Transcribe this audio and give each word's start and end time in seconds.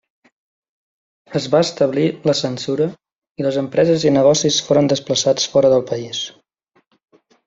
Es 1.39 1.43
va 1.55 1.59
establir 1.65 2.05
la 2.29 2.33
censura 2.39 2.87
i 3.41 3.45
les 3.47 3.59
empreses 3.63 4.05
i 4.07 4.13
negocis 4.15 4.57
foren 4.71 4.89
desplaçats 4.95 5.47
fora 5.53 5.71
del 5.75 5.85
país. 5.93 6.23